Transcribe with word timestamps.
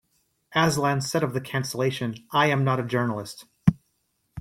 Aslan 0.55 0.99
said 1.01 1.21
of 1.21 1.35
the 1.35 1.39
cancellation, 1.39 2.25
I 2.31 2.47
am 2.47 2.63
not 2.63 2.79
a 2.79 2.83
journalist. 2.83 3.45